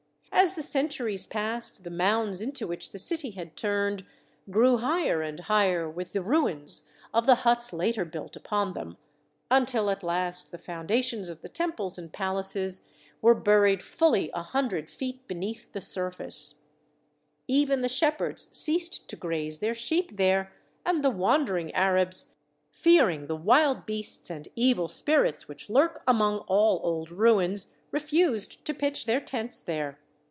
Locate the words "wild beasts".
23.35-24.31